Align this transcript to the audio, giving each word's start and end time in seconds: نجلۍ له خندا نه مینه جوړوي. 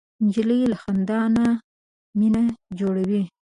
نجلۍ 0.23 0.61
له 0.71 0.77
خندا 0.81 1.19
نه 1.35 1.45
مینه 2.17 2.43
جوړوي. 2.79 3.23